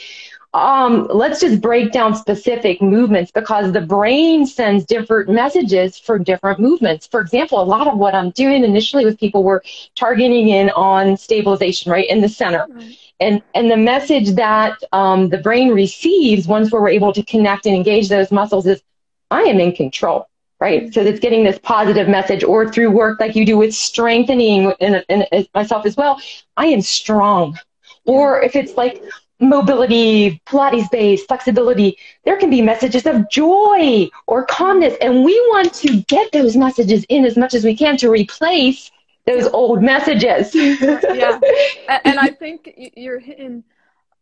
um, 0.54 1.08
let's 1.14 1.40
just 1.40 1.62
break 1.62 1.92
down 1.92 2.16
specific 2.16 2.82
movements 2.82 3.32
because 3.32 3.72
the 3.72 3.82
brain 3.82 4.48
sends 4.48 4.84
different 4.84 5.30
messages 5.30 6.00
for 6.00 6.18
different 6.18 6.60
movements. 6.60 7.06
For 7.06 7.22
example, 7.22 7.62
a 7.62 7.64
lot 7.64 7.88
of 7.88 7.98
what 7.98 8.16
I'm 8.16 8.32
doing 8.32 8.64
initially 8.64 9.06
with 9.06 9.20
people 9.20 9.44
were 9.44 9.64
targeting 9.96 10.50
in 10.50 10.72
on 10.72 11.18
stabilization, 11.18 11.92
right, 11.92 12.10
in 12.10 12.22
the 12.22 12.30
center. 12.30 12.66
Right. 12.70 12.98
And, 13.20 13.44
and 13.54 13.70
the 13.70 13.78
message 13.78 14.32
that 14.32 14.82
um, 14.92 15.30
the 15.30 15.38
brain 15.38 15.70
receives 15.70 16.48
once 16.48 16.72
we're 16.72 16.90
able 16.90 17.14
to 17.14 17.24
connect 17.24 17.66
and 17.66 17.76
engage 17.76 18.10
those 18.10 18.32
muscles 18.32 18.66
is, 18.66 18.82
I 19.30 19.42
am 19.42 19.60
in 19.60 19.74
control 19.74 20.28
right? 20.60 20.94
So 20.94 21.02
it's 21.02 21.22
getting 21.22 21.46
this 21.46 21.58
positive 21.60 22.10
message, 22.10 22.44
or 22.44 22.70
through 22.70 22.92
work 22.92 23.20
like 23.22 23.36
you 23.36 23.46
do 23.46 23.58
with 23.58 23.74
strengthening 23.74 24.74
in, 24.80 25.02
in, 25.08 25.22
in 25.32 25.48
myself 25.56 25.86
as 25.86 25.96
well. 25.96 26.20
I 26.58 26.66
am 26.66 26.82
strong. 26.82 27.58
Or 28.06 28.42
if 28.42 28.58
it's 28.58 28.76
like, 28.76 29.02
mobility, 29.40 30.42
Pilates 30.46 30.90
base, 30.92 31.24
flexibility, 31.26 31.98
there 32.26 32.38
can 32.38 32.50
be 32.50 32.62
messages 32.62 33.06
of 33.06 33.30
joy 33.30 34.10
or 34.28 34.46
calmness. 34.46 34.96
And 35.02 35.24
we 35.24 35.40
want 35.50 35.74
to 35.76 36.02
get 36.04 36.32
those 36.32 36.58
messages 36.58 37.06
in 37.10 37.26
as 37.26 37.38
much 37.38 37.54
as 37.54 37.64
we 37.64 37.76
can 37.76 37.98
to 37.98 38.10
replace 38.10 38.92
those 39.26 39.48
old 39.48 39.82
messages. 39.82 40.54
yeah. 40.54 41.40
And 42.04 42.20
I 42.20 42.30
think 42.30 42.74
you're 42.96 43.20
hitting 43.20 43.64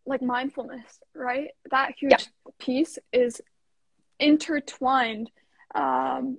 like 0.06 0.22
mindfulness, 0.22 1.00
right? 1.14 1.50
That 1.72 1.94
huge 1.98 2.12
yeah. 2.12 2.52
piece 2.60 2.98
is 3.12 3.42
intertwined 4.20 5.30
um, 5.76 6.38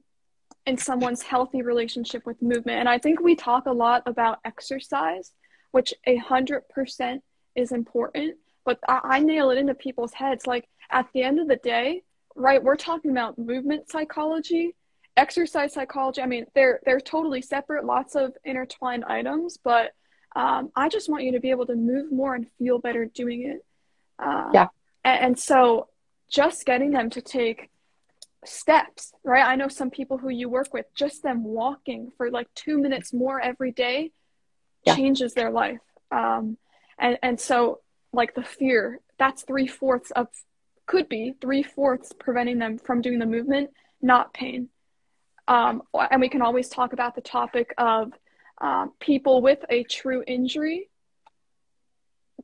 in 0.66 0.78
someone's 0.78 1.22
healthy 1.22 1.62
relationship 1.62 2.24
with 2.26 2.40
movement. 2.40 2.80
And 2.80 2.88
I 2.88 2.98
think 2.98 3.20
we 3.20 3.34
talk 3.34 3.66
a 3.66 3.72
lot 3.72 4.02
about 4.06 4.38
exercise, 4.44 5.32
which 5.70 5.94
a 6.06 6.16
hundred 6.16 6.68
percent 6.68 7.22
is 7.54 7.72
important 7.72 8.36
but 8.68 8.78
I, 8.86 9.00
I 9.04 9.20
nail 9.20 9.48
it 9.50 9.56
into 9.56 9.74
people's 9.74 10.12
heads. 10.12 10.46
Like 10.46 10.68
at 10.90 11.06
the 11.14 11.22
end 11.22 11.40
of 11.40 11.48
the 11.48 11.56
day, 11.56 12.02
right? 12.36 12.62
We're 12.62 12.76
talking 12.76 13.10
about 13.10 13.38
movement 13.38 13.90
psychology, 13.90 14.74
exercise 15.16 15.72
psychology. 15.72 16.20
I 16.20 16.26
mean, 16.26 16.44
they're 16.54 16.80
they're 16.84 17.00
totally 17.00 17.40
separate, 17.40 17.86
lots 17.86 18.14
of 18.14 18.34
intertwined 18.44 19.04
items, 19.06 19.56
but 19.56 19.92
um, 20.36 20.70
I 20.76 20.90
just 20.90 21.08
want 21.08 21.24
you 21.24 21.32
to 21.32 21.40
be 21.40 21.48
able 21.48 21.64
to 21.66 21.76
move 21.76 22.12
more 22.12 22.34
and 22.34 22.46
feel 22.58 22.78
better 22.78 23.06
doing 23.06 23.48
it. 23.48 23.64
Uh, 24.18 24.50
yeah. 24.52 24.68
and, 25.02 25.24
and 25.24 25.38
so 25.38 25.88
just 26.28 26.66
getting 26.66 26.90
them 26.90 27.08
to 27.08 27.22
take 27.22 27.70
steps, 28.44 29.12
right? 29.24 29.46
I 29.46 29.56
know 29.56 29.68
some 29.68 29.90
people 29.90 30.18
who 30.18 30.28
you 30.28 30.50
work 30.50 30.74
with, 30.74 30.84
just 30.94 31.22
them 31.22 31.42
walking 31.42 32.12
for 32.18 32.30
like 32.30 32.48
two 32.54 32.76
minutes 32.78 33.14
more 33.14 33.40
every 33.40 33.72
day 33.72 34.12
yeah. 34.84 34.94
changes 34.94 35.32
their 35.32 35.50
life. 35.50 35.80
Um, 36.10 36.58
and, 36.98 37.18
and 37.22 37.40
so, 37.40 37.80
like 38.12 38.34
the 38.34 38.42
fear, 38.42 39.00
that's 39.18 39.42
three 39.42 39.66
fourths 39.66 40.10
of, 40.12 40.28
could 40.86 41.08
be 41.08 41.34
three 41.40 41.62
fourths 41.62 42.12
preventing 42.18 42.58
them 42.58 42.78
from 42.78 43.00
doing 43.00 43.18
the 43.18 43.26
movement, 43.26 43.70
not 44.00 44.32
pain. 44.32 44.68
Um, 45.46 45.82
and 46.10 46.20
we 46.20 46.28
can 46.28 46.42
always 46.42 46.68
talk 46.68 46.92
about 46.92 47.14
the 47.14 47.20
topic 47.20 47.74
of 47.78 48.12
um, 48.60 48.92
people 49.00 49.40
with 49.42 49.64
a 49.70 49.84
true 49.84 50.22
injury. 50.26 50.88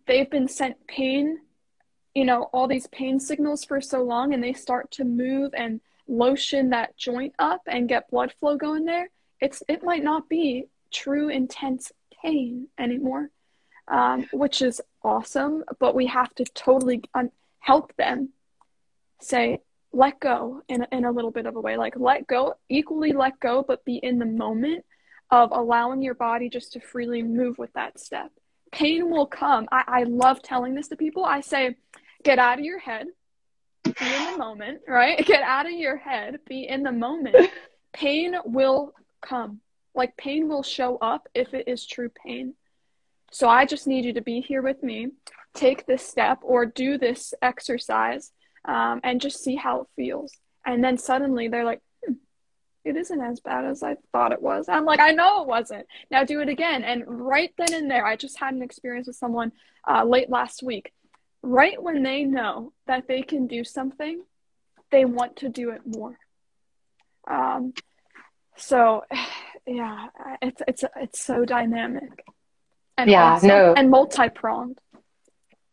They've 0.06 0.30
been 0.30 0.48
sent 0.48 0.86
pain 0.86 1.38
you 2.14 2.24
know 2.24 2.44
all 2.52 2.66
these 2.66 2.86
pain 2.88 3.18
signals 3.20 3.64
for 3.64 3.80
so 3.80 4.02
long 4.02 4.32
and 4.32 4.42
they 4.42 4.52
start 4.52 4.90
to 4.92 5.04
move 5.04 5.52
and 5.54 5.80
lotion 6.06 6.70
that 6.70 6.96
joint 6.96 7.34
up 7.38 7.62
and 7.66 7.88
get 7.88 8.10
blood 8.10 8.32
flow 8.38 8.56
going 8.56 8.84
there 8.84 9.10
it's 9.40 9.62
it 9.68 9.82
might 9.82 10.04
not 10.04 10.28
be 10.28 10.66
true 10.92 11.28
intense 11.28 11.92
pain 12.22 12.68
anymore 12.78 13.30
um, 13.88 14.26
which 14.32 14.62
is 14.62 14.80
awesome 15.04 15.64
but 15.78 15.94
we 15.94 16.06
have 16.06 16.34
to 16.34 16.44
totally 16.44 17.02
un- 17.14 17.30
help 17.60 17.94
them 17.96 18.30
say 19.20 19.60
let 19.92 20.18
go 20.18 20.62
in 20.68 20.82
a, 20.82 20.88
in 20.90 21.04
a 21.04 21.12
little 21.12 21.30
bit 21.30 21.46
of 21.46 21.56
a 21.56 21.60
way 21.60 21.76
like 21.76 21.94
let 21.96 22.26
go 22.26 22.54
equally 22.68 23.12
let 23.12 23.38
go 23.40 23.62
but 23.66 23.84
be 23.84 23.96
in 23.96 24.18
the 24.18 24.26
moment 24.26 24.84
of 25.30 25.50
allowing 25.52 26.02
your 26.02 26.14
body 26.14 26.48
just 26.48 26.72
to 26.72 26.80
freely 26.80 27.22
move 27.22 27.58
with 27.58 27.72
that 27.74 27.98
step 27.98 28.30
pain 28.72 29.10
will 29.10 29.26
come 29.26 29.68
I, 29.70 29.84
I 29.86 30.02
love 30.04 30.42
telling 30.42 30.74
this 30.74 30.88
to 30.88 30.96
people 30.96 31.24
i 31.24 31.40
say 31.40 31.76
get 32.24 32.38
out 32.38 32.58
of 32.58 32.64
your 32.64 32.80
head, 32.80 33.06
be 33.84 33.92
in 34.00 34.32
the 34.32 34.38
moment, 34.38 34.80
right? 34.88 35.24
Get 35.24 35.42
out 35.42 35.66
of 35.66 35.72
your 35.72 35.96
head, 35.96 36.40
be 36.48 36.66
in 36.66 36.82
the 36.82 36.92
moment. 36.92 37.36
Pain 37.92 38.34
will 38.44 38.92
come. 39.20 39.60
Like 39.94 40.16
pain 40.16 40.48
will 40.48 40.64
show 40.64 40.96
up 40.96 41.28
if 41.32 41.54
it 41.54 41.68
is 41.68 41.86
true 41.86 42.10
pain. 42.26 42.54
So 43.34 43.48
I 43.48 43.66
just 43.66 43.86
need 43.86 44.04
you 44.04 44.12
to 44.12 44.20
be 44.20 44.40
here 44.40 44.62
with 44.62 44.82
me, 44.82 45.08
take 45.54 45.86
this 45.86 46.06
step 46.06 46.38
or 46.42 46.66
do 46.66 46.98
this 46.98 47.34
exercise, 47.42 48.32
um, 48.64 49.00
and 49.02 49.20
just 49.20 49.42
see 49.42 49.56
how 49.56 49.82
it 49.82 49.86
feels. 49.96 50.32
And 50.64 50.82
then 50.82 50.98
suddenly 50.98 51.48
they're 51.48 51.64
like, 51.64 51.80
hmm, 52.06 52.14
it 52.84 52.96
isn't 52.96 53.20
as 53.20 53.40
bad 53.40 53.64
as 53.64 53.82
I 53.82 53.96
thought 54.12 54.32
it 54.32 54.40
was. 54.40 54.68
I'm 54.68 54.84
like, 54.84 55.00
I 55.00 55.10
know 55.10 55.42
it 55.42 55.48
wasn't. 55.48 55.86
Now 56.10 56.22
do 56.22 56.40
it 56.40 56.48
again. 56.48 56.84
And 56.84 57.04
right 57.06 57.52
then 57.58 57.74
and 57.74 57.90
there, 57.90 58.06
I 58.06 58.14
just 58.14 58.38
had 58.38 58.54
an 58.54 58.62
experience 58.62 59.08
with 59.08 59.16
someone 59.16 59.50
uh, 59.86 60.04
late 60.04 60.30
last 60.30 60.62
week 60.62 60.92
right 61.44 61.80
when 61.80 62.02
they 62.02 62.24
know 62.24 62.72
that 62.86 63.06
they 63.06 63.22
can 63.22 63.46
do 63.46 63.64
something, 63.64 64.22
they 64.90 65.04
want 65.04 65.36
to 65.36 65.48
do 65.48 65.70
it 65.70 65.82
more. 65.84 66.18
Um, 67.28 67.74
so, 68.56 69.04
yeah, 69.66 70.08
it's 70.40 70.62
it's 70.66 70.84
it's 70.96 71.20
so 71.20 71.44
dynamic 71.44 72.24
and 72.96 73.10
yeah, 73.10 73.32
awesome 73.32 73.48
no, 73.48 73.74
and 73.74 73.90
multi 73.90 74.28
pronged. 74.28 74.78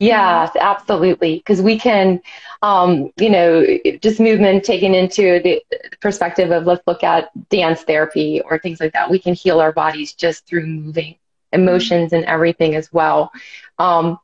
Yes, 0.01 0.55
absolutely. 0.59 1.37
Because 1.37 1.61
we 1.61 1.77
can, 1.77 2.21
um, 2.63 3.11
you 3.17 3.29
know, 3.29 3.63
just 4.01 4.19
movement 4.19 4.63
taken 4.63 4.95
into 4.95 5.39
the 5.43 5.63
perspective 5.99 6.49
of 6.49 6.65
let's 6.65 6.81
look 6.87 7.03
at 7.03 7.29
dance 7.49 7.83
therapy 7.83 8.41
or 8.41 8.57
things 8.57 8.79
like 8.79 8.93
that. 8.93 9.11
We 9.11 9.19
can 9.19 9.35
heal 9.35 9.59
our 9.59 9.71
bodies 9.71 10.13
just 10.13 10.47
through 10.47 10.65
moving 10.65 11.17
emotions 11.53 12.13
and 12.13 12.25
everything 12.25 12.73
as 12.73 12.91
well. 12.91 13.31
Um, 13.77 14.17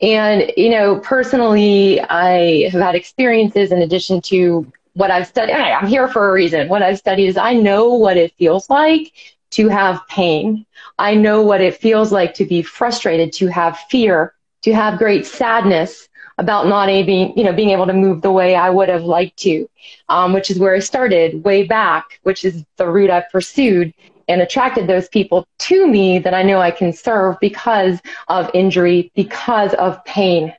and, 0.00 0.52
you 0.56 0.70
know, 0.70 1.00
personally, 1.00 2.00
I 2.00 2.68
have 2.70 2.80
had 2.80 2.94
experiences 2.94 3.72
in 3.72 3.82
addition 3.82 4.20
to 4.22 4.70
what 4.92 5.10
I've 5.10 5.26
studied. 5.26 5.54
I'm 5.54 5.88
here 5.88 6.06
for 6.06 6.30
a 6.30 6.32
reason. 6.32 6.68
What 6.68 6.82
I've 6.82 6.98
studied 6.98 7.26
is 7.26 7.36
I 7.36 7.54
know 7.54 7.94
what 7.94 8.16
it 8.16 8.32
feels 8.34 8.70
like 8.70 9.12
to 9.54 9.68
have 9.68 10.06
pain. 10.08 10.66
I 10.98 11.14
know 11.14 11.42
what 11.42 11.60
it 11.60 11.76
feels 11.76 12.12
like 12.12 12.34
to 12.34 12.44
be 12.44 12.62
frustrated, 12.62 13.32
to 13.34 13.46
have 13.48 13.78
fear, 13.90 14.34
to 14.62 14.74
have 14.74 14.98
great 14.98 15.26
sadness 15.26 16.08
about 16.38 16.66
not 16.66 16.86
being, 16.86 17.36
you 17.36 17.44
know, 17.44 17.52
being 17.52 17.70
able 17.70 17.86
to 17.86 17.92
move 17.92 18.22
the 18.22 18.32
way 18.32 18.56
I 18.56 18.70
would 18.70 18.88
have 18.88 19.04
liked 19.04 19.36
to, 19.38 19.68
um, 20.08 20.32
which 20.32 20.50
is 20.50 20.58
where 20.58 20.74
I 20.74 20.80
started 20.80 21.44
way 21.44 21.62
back, 21.64 22.18
which 22.22 22.44
is 22.44 22.64
the 22.76 22.88
route 22.88 23.10
I've 23.10 23.30
pursued 23.30 23.94
and 24.26 24.40
attracted 24.40 24.86
those 24.86 25.08
people 25.08 25.46
to 25.58 25.86
me 25.86 26.18
that 26.18 26.34
I 26.34 26.42
know 26.42 26.60
I 26.60 26.70
can 26.70 26.92
serve 26.92 27.36
because 27.40 28.00
of 28.28 28.50
injury, 28.54 29.12
because 29.14 29.74
of 29.74 30.04
pain, 30.04 30.52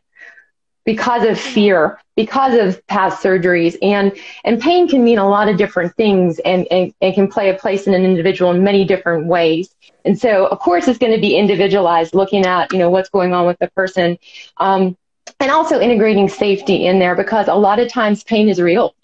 because 0.86 1.24
of 1.24 1.40
fear, 1.40 2.00
because 2.16 2.54
of 2.54 2.86
past 2.88 3.24
surgeries. 3.24 3.76
And, 3.82 4.16
and 4.44 4.62
pain 4.62 4.88
can 4.88 5.04
mean 5.04 5.18
a 5.18 5.28
lot 5.28 5.50
of 5.50 5.58
different 5.58 5.96
things 5.96 6.40
and, 6.40 6.68
and, 6.72 6.94
and 7.02 7.14
can 7.14 7.28
play 7.28 7.50
a 7.50 7.56
place 7.56 7.88
in 7.88 7.94
an 7.94 8.04
individual 8.04 8.52
in 8.52 8.64
many 8.64 8.86
different 8.86 9.26
ways. 9.26 9.74
And 10.06 10.18
so, 10.18 10.46
of 10.48 10.60
course, 10.60 10.88
it's 10.88 11.00
going 11.00 11.14
to 11.14 11.20
be 11.20 11.36
individualized, 11.36 12.14
looking 12.14 12.46
at, 12.46 12.72
you 12.72 12.78
know, 12.80 12.90
what's 12.90 13.10
going 13.10 13.34
on 13.34 13.48
with 13.48 13.58
the 13.60 13.70
person. 13.72 14.18
Um, 14.58 14.96
and 15.40 15.52
also 15.52 15.80
integrating 15.80 16.30
safety 16.30 16.86
in 16.86 17.00
there 17.00 17.16
because 17.16 17.48
a 17.48 17.56
lot 17.56 17.80
of 17.80 17.90
times 17.92 18.24
pain 18.24 18.48
is 18.48 18.62
real. 18.62 18.96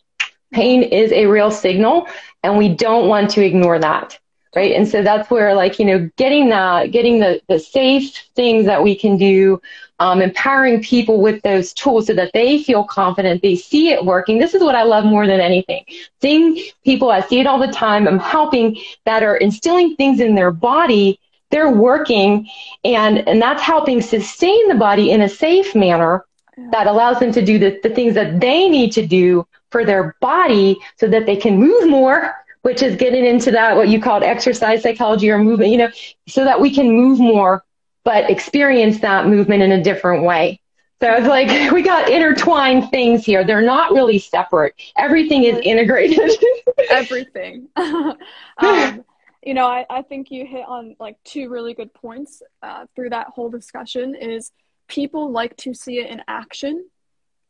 Pain 0.51 0.83
is 0.83 1.11
a 1.11 1.25
real 1.25 1.50
signal, 1.50 2.07
and 2.43 2.57
we 2.57 2.69
don't 2.69 3.07
want 3.07 3.31
to 3.31 3.43
ignore 3.43 3.79
that 3.79 4.19
right 4.55 4.73
and 4.73 4.88
so 4.88 5.01
that's 5.01 5.29
where 5.29 5.55
like 5.55 5.79
you 5.79 5.85
know 5.85 6.09
getting 6.17 6.50
that 6.50 6.91
getting 6.91 7.19
the 7.19 7.41
the 7.47 7.59
safe 7.59 8.29
things 8.35 8.65
that 8.65 8.83
we 8.83 8.95
can 8.95 9.17
do 9.17 9.61
um, 10.01 10.20
empowering 10.20 10.81
people 10.81 11.22
with 11.22 11.43
those 11.43 11.74
tools 11.74 12.08
so 12.08 12.13
that 12.15 12.31
they 12.34 12.63
feel 12.63 12.84
confident 12.84 13.43
they 13.43 13.55
see 13.55 13.91
it 13.91 14.03
working. 14.03 14.39
This 14.39 14.55
is 14.55 14.63
what 14.63 14.74
i 14.74 14.81
love 14.81 15.05
more 15.05 15.27
than 15.27 15.39
anything. 15.39 15.86
Seeing 16.22 16.60
people 16.84 17.12
i 17.12 17.22
see 17.22 17.39
it 17.39 17.46
all 17.46 17.60
the 17.60 17.72
time. 17.72 18.08
I'm 18.08 18.17
helping 18.17 18.81
that 19.05 19.22
are 19.22 19.38
instilling 19.38 19.96
things 19.96 20.20
in 20.20 20.34
their 20.34 20.50
body. 20.50 21.20
They're 21.51 21.70
working 21.70 22.50
and 22.84 23.27
and 23.29 23.39
that's 23.39 23.62
helping 23.62 24.01
sustain 24.01 24.67
the 24.70 24.75
body 24.75 25.12
in 25.12 25.22
a 25.22 25.29
safe 25.29 25.75
manner 25.75 26.25
that 26.72 26.88
allows 26.88 27.20
them 27.20 27.31
to 27.34 27.46
do 27.46 27.60
the, 27.60 27.79
the 27.84 27.89
things 27.89 28.15
that 28.15 28.39
they 28.39 28.67
need 28.70 28.91
to 28.93 29.05
do 29.05 29.46
for 29.70 29.86
their 29.86 30.15
body 30.20 30.79
so 30.98 31.08
that 31.10 31.27
they 31.27 31.36
can 31.36 31.58
move 31.58 31.88
more 31.88 32.34
which 32.63 32.84
is 32.84 32.96
getting 32.96 33.25
into 33.25 33.50
that, 33.50 33.75
what 33.75 33.89
you 33.89 34.00
called 34.00 34.22
exercise 34.22 34.84
psychology 34.84 35.31
or 35.31 35.39
movement, 35.39 35.72
you 35.72 35.77
know, 35.79 35.89
so 36.27 36.43
that 36.46 36.62
we 36.62 36.70
can 36.70 36.91
move 36.91 37.20
more, 37.20 37.63
but 38.03 38.29
experience 38.29 39.00
that 39.00 39.27
movement 39.27 39.63
in 39.63 39.72
a 39.72 39.84
different 39.84 40.24
way. 40.24 40.60
So 41.01 41.12
it's 41.13 41.27
like 41.27 41.72
we 41.74 41.81
got 41.81 42.10
intertwined 42.10 42.89
things 42.89 43.25
here. 43.25 43.43
They're 43.43 43.62
not 43.62 43.91
really 43.91 44.20
separate. 44.20 44.75
Everything 44.98 45.43
is 45.43 45.60
integrated. 45.63 46.31
Everything. 46.89 47.67
um, 47.75 49.05
you 49.43 49.55
know, 49.55 49.65
I, 49.65 49.86
I 49.89 50.01
think 50.03 50.29
you 50.29 50.46
hit 50.46 50.65
on 50.67 50.96
like 51.00 51.17
two 51.24 51.50
really 51.50 51.74
good 51.74 51.93
points 51.93 52.43
uh, 52.62 52.86
through 52.96 53.10
that 53.10 53.27
whole 53.27 53.50
discussion 53.50 54.15
is 54.15 54.51
people 54.88 55.31
like 55.31 55.58
to 55.58 55.74
see 55.74 56.00
it 56.00 56.10
in 56.10 56.22
action 56.27 56.86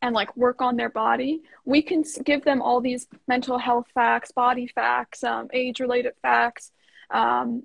and 0.02 0.16
like 0.16 0.36
work 0.36 0.62
on 0.62 0.78
their 0.78 0.90
body, 0.90 1.42
we 1.66 1.82
can 1.82 2.04
give 2.24 2.44
them 2.44 2.62
all 2.62 2.82
these 2.82 3.08
mental 3.28 3.58
health 3.58 3.86
facts, 3.94 4.32
body 4.32 4.68
facts, 4.68 5.24
um, 5.24 5.48
age 5.54 5.80
related 5.80 6.14
facts, 6.22 6.72
um, 7.12 7.64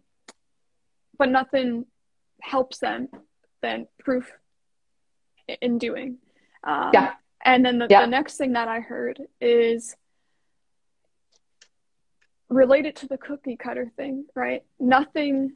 but 1.19 1.31
nothing 1.31 1.87
helps 2.41 2.79
them 2.79 3.09
than 3.63 3.87
proof 3.99 4.31
in 5.61 5.79
doing. 5.79 6.19
Um, 6.65 6.91
yeah. 6.93 7.15
And 7.45 7.65
then 7.65 7.79
the, 7.79 7.87
yeah. 7.89 8.03
the 8.03 8.09
next 8.09 8.37
thing 8.37 8.53
that 8.55 8.69
I 8.69 8.81
heard 8.81 9.23
is 9.41 9.95
related 12.49 12.97
to 12.97 13.09
the 13.09 13.19
cookie 13.19 13.57
cutter 13.57 13.91
thing, 13.97 14.27
right? 14.35 14.63
Nothing, 14.79 15.53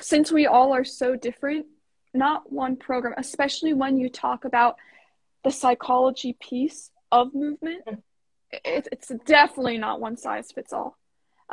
since 0.00 0.30
we 0.30 0.46
all 0.46 0.74
are 0.74 0.84
so 0.84 1.16
different, 1.16 1.66
not 2.12 2.52
one 2.52 2.76
program, 2.76 3.14
especially 3.18 3.74
when 3.74 3.96
you 3.96 4.08
talk 4.08 4.44
about 4.44 4.76
the 5.42 5.50
psychology 5.50 6.36
piece 6.40 6.90
of 7.10 7.34
movement, 7.34 7.84
mm. 7.86 7.98
it, 8.52 8.88
it's 8.92 9.12
definitely 9.26 9.78
not 9.78 10.00
one 10.00 10.16
size 10.16 10.50
fits 10.52 10.72
all. 10.72 10.96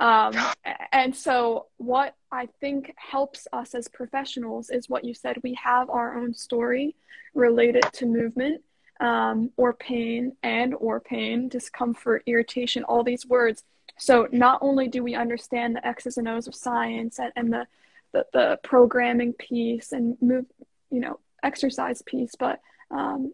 Um, 0.01 0.33
and 0.91 1.15
so, 1.15 1.67
what 1.77 2.15
I 2.31 2.49
think 2.59 2.93
helps 2.97 3.47
us 3.53 3.73
as 3.73 3.87
professionals 3.87 4.69
is 4.69 4.89
what 4.89 5.05
you 5.05 5.13
said. 5.13 5.37
We 5.43 5.53
have 5.63 5.89
our 5.89 6.17
own 6.17 6.33
story 6.33 6.95
related 7.33 7.83
to 7.93 8.05
movement 8.05 8.61
um, 8.99 9.51
or 9.55 9.73
pain 9.73 10.35
and 10.43 10.75
or 10.75 10.99
pain, 10.99 11.47
discomfort, 11.47 12.23
irritation, 12.25 12.83
all 12.83 13.03
these 13.03 13.25
words. 13.25 13.63
So 13.97 14.27
not 14.31 14.59
only 14.61 14.87
do 14.87 15.03
we 15.03 15.15
understand 15.15 15.75
the 15.75 15.85
X's 15.85 16.17
and 16.17 16.27
O's 16.27 16.47
of 16.47 16.55
science 16.55 17.19
and, 17.19 17.31
and 17.35 17.53
the, 17.53 17.67
the, 18.13 18.25
the 18.33 18.59
programming 18.63 19.33
piece 19.33 19.91
and 19.91 20.17
move, 20.21 20.45
you 20.89 20.99
know, 20.99 21.19
exercise 21.43 22.01
piece, 22.01 22.33
but 22.37 22.59
um, 22.89 23.33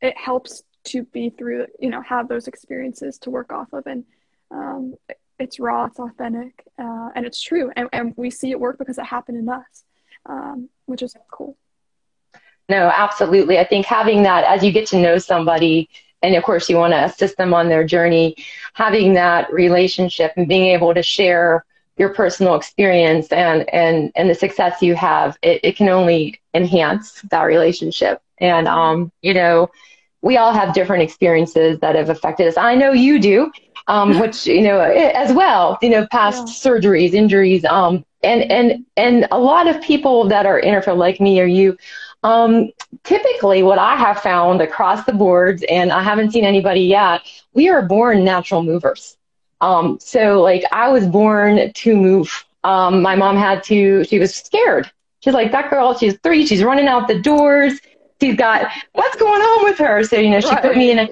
it 0.00 0.16
helps 0.16 0.62
to 0.84 1.02
be 1.02 1.30
through 1.30 1.66
you 1.80 1.90
know 1.90 2.00
have 2.00 2.28
those 2.28 2.46
experiences 2.46 3.18
to 3.18 3.30
work 3.30 3.52
off 3.52 3.72
of 3.72 3.86
and 3.86 4.04
um, 4.50 4.94
it's 5.38 5.60
raw 5.60 5.84
it's 5.84 5.98
authentic 5.98 6.66
uh, 6.78 7.10
and 7.14 7.26
it's 7.26 7.40
true 7.40 7.70
and, 7.76 7.88
and 7.92 8.14
we 8.16 8.30
see 8.30 8.50
it 8.50 8.60
work 8.60 8.78
because 8.78 8.98
it 8.98 9.04
happened 9.04 9.38
in 9.38 9.48
us 9.48 9.84
um, 10.26 10.68
which 10.86 11.02
is 11.02 11.16
cool 11.30 11.56
no, 12.68 12.90
absolutely. 12.94 13.58
I 13.58 13.64
think 13.64 13.86
having 13.86 14.22
that 14.24 14.44
as 14.44 14.64
you 14.64 14.72
get 14.72 14.88
to 14.88 15.00
know 15.00 15.18
somebody, 15.18 15.88
and 16.22 16.34
of 16.34 16.42
course 16.42 16.68
you 16.68 16.76
want 16.76 16.92
to 16.92 17.04
assist 17.04 17.36
them 17.36 17.54
on 17.54 17.68
their 17.68 17.84
journey, 17.84 18.36
having 18.74 19.14
that 19.14 19.52
relationship 19.52 20.32
and 20.36 20.48
being 20.48 20.66
able 20.66 20.92
to 20.94 21.02
share 21.02 21.64
your 21.96 22.10
personal 22.10 22.56
experience 22.56 23.28
and 23.28 23.68
and 23.72 24.12
and 24.16 24.28
the 24.28 24.34
success 24.34 24.82
you 24.82 24.94
have, 24.94 25.38
it, 25.42 25.60
it 25.62 25.76
can 25.76 25.88
only 25.88 26.40
enhance 26.54 27.22
that 27.30 27.44
relationship. 27.44 28.20
And 28.38 28.66
um, 28.66 29.12
you 29.22 29.32
know, 29.32 29.70
we 30.20 30.36
all 30.36 30.52
have 30.52 30.74
different 30.74 31.04
experiences 31.04 31.78
that 31.80 31.94
have 31.94 32.10
affected 32.10 32.48
us. 32.48 32.56
I 32.56 32.74
know 32.74 32.92
you 32.92 33.20
do, 33.20 33.52
um, 33.88 34.18
which 34.20 34.46
you 34.46 34.62
know 34.62 34.80
as 34.80 35.32
well. 35.32 35.78
You 35.82 35.90
know, 35.90 36.06
past 36.10 36.46
yeah. 36.46 36.70
surgeries, 36.72 37.12
injuries, 37.12 37.64
um, 37.64 38.04
and 38.22 38.50
and 38.50 38.84
and 38.96 39.28
a 39.30 39.38
lot 39.38 39.66
of 39.66 39.80
people 39.82 40.28
that 40.28 40.46
are 40.46 40.60
interfered 40.60 40.98
like 40.98 41.20
me 41.20 41.40
or 41.40 41.46
you. 41.46 41.76
Um, 42.22 42.70
typically, 43.04 43.62
what 43.62 43.78
I 43.78 43.94
have 43.96 44.20
found 44.20 44.60
across 44.60 45.04
the 45.04 45.12
boards, 45.12 45.64
and 45.68 45.92
I 45.92 46.02
haven't 46.02 46.32
seen 46.32 46.44
anybody 46.44 46.80
yet, 46.80 47.22
we 47.52 47.68
are 47.68 47.82
born 47.82 48.24
natural 48.24 48.62
movers. 48.62 49.16
Um, 49.60 49.98
so, 50.00 50.42
like, 50.42 50.64
I 50.72 50.88
was 50.88 51.06
born 51.06 51.72
to 51.72 51.96
move. 51.96 52.44
Um, 52.64 53.00
my 53.00 53.14
mom 53.14 53.36
had 53.36 53.62
to, 53.64 54.02
she 54.04 54.18
was 54.18 54.34
scared. 54.34 54.90
She's 55.20 55.34
like, 55.34 55.52
that 55.52 55.70
girl, 55.70 55.96
she's 55.96 56.18
three, 56.18 56.44
she's 56.46 56.64
running 56.64 56.88
out 56.88 57.06
the 57.06 57.20
doors 57.20 57.80
she's 58.20 58.36
got 58.36 58.70
what's 58.92 59.16
going 59.16 59.40
on 59.40 59.64
with 59.64 59.78
her? 59.78 60.04
So 60.04 60.16
you 60.16 60.30
know, 60.30 60.40
she 60.40 60.48
right. 60.48 60.62
put 60.62 60.76
me 60.76 60.90
in 60.90 60.98
a. 60.98 61.08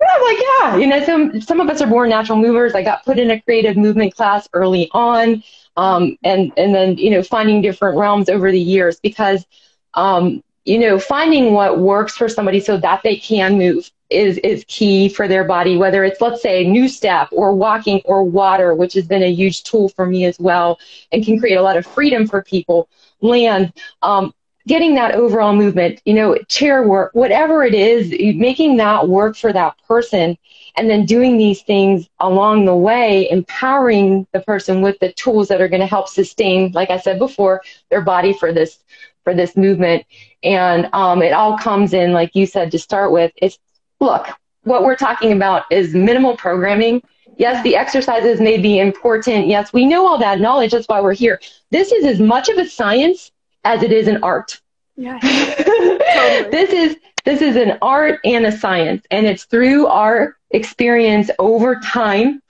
I'm 0.00 0.22
like, 0.22 0.38
yeah, 0.60 0.76
you 0.76 0.86
know, 0.86 1.04
some 1.04 1.40
some 1.40 1.60
of 1.60 1.68
us 1.68 1.80
are 1.80 1.86
born 1.86 2.10
natural 2.10 2.38
movers. 2.38 2.74
I 2.74 2.82
got 2.82 3.04
put 3.04 3.18
in 3.18 3.30
a 3.30 3.40
creative 3.40 3.76
movement 3.76 4.14
class 4.14 4.48
early 4.52 4.88
on, 4.92 5.42
um, 5.76 6.16
and 6.22 6.52
and 6.56 6.74
then 6.74 6.98
you 6.98 7.10
know, 7.10 7.22
finding 7.22 7.62
different 7.62 7.96
realms 7.98 8.28
over 8.28 8.50
the 8.50 8.60
years 8.60 9.00
because, 9.00 9.46
um, 9.94 10.42
you 10.64 10.78
know, 10.78 10.98
finding 10.98 11.52
what 11.54 11.78
works 11.78 12.16
for 12.16 12.28
somebody 12.28 12.60
so 12.60 12.76
that 12.78 13.02
they 13.02 13.16
can 13.16 13.58
move 13.58 13.90
is 14.10 14.38
is 14.38 14.64
key 14.68 15.08
for 15.08 15.26
their 15.28 15.44
body. 15.44 15.76
Whether 15.76 16.04
it's 16.04 16.20
let's 16.20 16.42
say 16.42 16.64
NuStep 16.64 17.28
or 17.32 17.54
walking 17.54 18.00
or 18.04 18.22
water, 18.22 18.74
which 18.74 18.94
has 18.94 19.06
been 19.06 19.22
a 19.22 19.32
huge 19.32 19.64
tool 19.64 19.88
for 19.88 20.06
me 20.06 20.24
as 20.26 20.38
well, 20.38 20.78
and 21.12 21.24
can 21.24 21.38
create 21.38 21.56
a 21.56 21.62
lot 21.62 21.76
of 21.76 21.86
freedom 21.86 22.26
for 22.26 22.42
people. 22.42 22.88
Land, 23.22 23.72
um, 24.02 24.34
getting 24.66 24.94
that 24.96 25.14
overall 25.14 25.54
movement, 25.54 26.02
you 26.04 26.14
know, 26.14 26.36
chair 26.48 26.82
work, 26.82 27.10
whatever 27.14 27.62
it 27.62 27.74
is, 27.74 28.10
making 28.36 28.76
that 28.76 29.08
work 29.08 29.36
for 29.36 29.52
that 29.52 29.76
person 29.86 30.36
and 30.76 30.90
then 30.90 31.06
doing 31.06 31.38
these 31.38 31.62
things 31.62 32.08
along 32.20 32.64
the 32.64 32.74
way, 32.74 33.30
empowering 33.30 34.26
the 34.32 34.40
person 34.40 34.82
with 34.82 34.98
the 34.98 35.12
tools 35.12 35.48
that 35.48 35.60
are 35.60 35.68
going 35.68 35.80
to 35.80 35.86
help 35.86 36.08
sustain, 36.08 36.70
like 36.72 36.90
I 36.90 36.98
said 36.98 37.18
before, 37.18 37.62
their 37.90 38.02
body 38.02 38.32
for 38.32 38.52
this, 38.52 38.78
for 39.24 39.34
this 39.34 39.56
movement. 39.56 40.04
And, 40.42 40.88
um, 40.92 41.22
it 41.22 41.32
all 41.32 41.56
comes 41.56 41.94
in, 41.94 42.12
like 42.12 42.34
you 42.34 42.46
said, 42.46 42.70
to 42.72 42.78
start 42.78 43.12
with, 43.12 43.32
it's 43.36 43.58
look, 44.00 44.28
what 44.64 44.82
we're 44.82 44.96
talking 44.96 45.32
about 45.32 45.62
is 45.70 45.94
minimal 45.94 46.36
programming. 46.36 47.02
Yes, 47.38 47.62
the 47.62 47.76
exercises 47.76 48.40
may 48.40 48.58
be 48.58 48.78
important. 48.80 49.46
Yes, 49.46 49.72
we 49.72 49.86
know 49.86 50.06
all 50.06 50.18
that 50.18 50.40
knowledge. 50.40 50.72
That's 50.72 50.88
why 50.88 51.00
we're 51.00 51.14
here. 51.14 51.40
This 51.70 51.92
is 51.92 52.04
as 52.04 52.18
much 52.18 52.48
of 52.48 52.58
a 52.58 52.66
science 52.66 53.30
as 53.66 53.82
it 53.82 53.92
is 53.92 54.06
an 54.06 54.22
art. 54.22 54.60
Yeah. 54.96 55.18
totally. 55.20 56.50
this 56.50 56.70
is 56.70 56.96
this 57.24 57.42
is 57.42 57.56
an 57.56 57.78
art 57.82 58.20
and 58.24 58.46
a 58.46 58.52
science 58.52 59.04
and 59.10 59.26
it's 59.26 59.44
through 59.44 59.88
our 59.88 60.36
experience 60.52 61.28
over 61.40 61.80
time, 61.80 62.40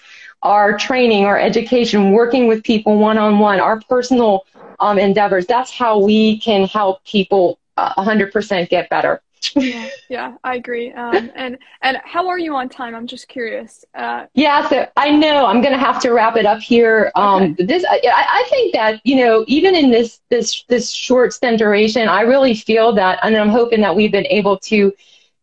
our 0.43 0.77
training, 0.77 1.25
our 1.25 1.39
education, 1.39 2.13
working 2.13 2.47
with 2.47 2.63
people 2.63 2.99
one 2.99 3.17
on 3.17 3.39
one, 3.39 3.59
our 3.59 3.81
personal 3.89 4.45
um, 4.79 4.99
endeavors. 4.99 5.47
That's 5.47 5.71
how 5.71 5.99
we 5.99 6.39
can 6.39 6.69
help 6.69 7.03
people 7.05 7.59
uh, 7.79 7.95
100% 7.95 8.69
get 8.69 8.91
better 8.91 9.23
yeah, 9.55 9.89
yeah, 10.09 10.35
I 10.45 10.57
agree. 10.57 10.93
Um, 10.93 11.31
and 11.35 11.59
and 11.83 11.99
how 12.05 12.29
are 12.29 12.39
you 12.39 12.55
on 12.55 12.69
time? 12.69 12.95
I'm 12.95 13.07
just 13.07 13.29
curious. 13.29 13.85
Uh, 13.95 14.27
yeah, 14.35 14.69
so 14.69 14.87
I 14.97 15.11
know 15.11 15.47
I'm 15.47 15.61
going 15.61 15.73
to 15.73 15.79
have 15.79 16.01
to 16.03 16.11
wrap 16.11 16.37
it 16.37 16.47
up 16.47 16.61
here. 16.61 17.13
Um, 17.15 17.43
okay. 17.53 17.65
This 17.65 17.85
I, 17.89 18.01
I 18.05 18.47
think 18.51 18.73
that 18.75 19.01
you 19.05 19.17
know 19.17 19.45
even 19.47 19.75
in 19.75 19.91
this 19.91 20.21
this 20.31 20.65
this 20.69 20.91
short 20.91 21.33
stint 21.33 21.59
duration, 21.59 22.09
I 22.09 22.23
really 22.23 22.55
feel 22.55 22.93
that, 22.95 23.19
and 23.23 23.37
I'm 23.37 23.51
hoping 23.51 23.81
that 23.83 23.95
we've 23.95 24.13
been 24.13 24.27
able 24.27 24.59
to 24.61 24.93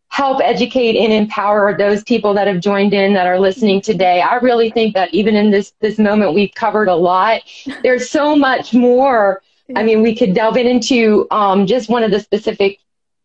help 0.08 0.40
educate 0.44 0.96
and 0.96 1.12
empower 1.12 1.76
those 1.76 2.04
people 2.04 2.32
that 2.34 2.46
have 2.46 2.60
joined 2.60 2.94
in 2.94 3.12
that 3.14 3.26
are 3.26 3.40
listening 3.40 3.80
today. 3.80 4.20
I 4.20 4.36
really 4.36 4.70
think 4.70 4.94
that 4.94 5.12
even 5.12 5.34
in 5.34 5.50
this 5.50 5.72
this 5.80 5.98
moment, 5.98 6.34
we've 6.34 6.54
covered 6.54 6.88
a 6.88 6.94
lot. 6.94 7.42
There's 7.82 8.10
so 8.10 8.36
much 8.36 8.72
more. 8.72 9.42
I 9.74 9.82
mean, 9.82 10.02
we 10.02 10.14
could 10.14 10.34
delve 10.34 10.56
into 10.56 11.26
um, 11.30 11.66
just 11.66 11.88
one 11.88 12.04
of 12.04 12.10
the 12.10 12.20
specific 12.20 12.78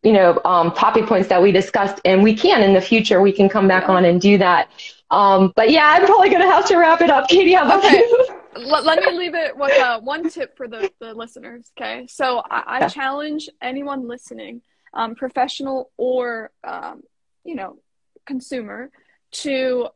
you 0.04 0.14
know, 0.14 0.40
um, 0.46 0.72
topic 0.72 1.06
points 1.06 1.28
that 1.30 1.42
we 1.42 1.52
discussed, 1.52 2.00
and 2.06 2.24
we 2.24 2.34
can 2.34 2.64
in 2.64 2.74
the 2.74 2.82
future. 2.82 3.22
We 3.22 3.32
can 3.32 3.50
come 3.50 3.68
back 3.68 3.84
yeah. 3.84 3.96
on 3.96 4.06
and 4.06 4.22
do 4.22 4.38
that. 4.38 4.70
Um, 5.12 5.52
but 5.56 5.72
yeah, 5.72 5.88
I'm 5.88 6.06
probably 6.06 6.30
going 6.30 6.42
to 6.42 6.48
have 6.48 6.66
to 6.68 6.78
wrap 6.78 7.02
it 7.02 7.10
up. 7.10 7.28
Katie, 7.28 7.54
how 7.54 7.66
about 7.66 7.84
okay. 7.84 7.98
you? 7.98 8.28
let, 8.56 8.86
let 8.86 9.04
me 9.04 9.18
leave 9.18 9.36
it 9.36 9.58
with 9.58 9.78
uh, 9.80 10.00
one 10.00 10.30
tip 10.30 10.56
for 10.56 10.68
the, 10.68 10.92
the 11.00 11.14
listeners. 11.14 11.72
Okay, 11.78 12.08
so 12.08 12.42
I, 12.50 12.82
I 12.84 12.88
challenge 12.88 13.50
anyone 13.62 14.08
listening, 14.08 14.62
um, 14.94 15.16
professional 15.16 15.92
or 15.98 16.52
um, 16.64 17.04
you 17.44 17.56
know, 17.56 17.78
consumer, 18.26 18.92
to 19.32 19.88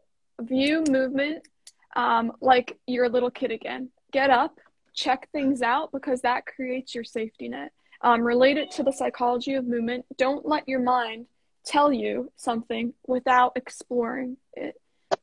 view 0.42 0.84
movement 0.89 1.48
um, 1.96 2.34
like 2.42 2.78
you're 2.88 3.06
a 3.06 3.10
little 3.10 3.32
kid 3.32 3.52
again. 3.52 3.89
Get 4.12 4.30
up, 4.30 4.60
check 4.94 5.30
things 5.32 5.62
out 5.62 5.92
because 5.92 6.22
that 6.22 6.46
creates 6.46 6.94
your 6.94 7.04
safety 7.04 7.48
net 7.48 7.72
um, 8.04 8.22
relate 8.22 8.58
it 8.58 8.72
to 8.72 8.84
the 8.84 8.92
psychology 8.92 9.54
of 9.56 9.66
movement. 9.66 10.06
Don't 10.18 10.46
let 10.46 10.68
your 10.68 10.82
mind 10.82 11.26
tell 11.66 11.92
you 11.92 12.32
something 12.36 12.94
without 13.08 13.54
exploring 13.56 14.38
it. 14.54 14.76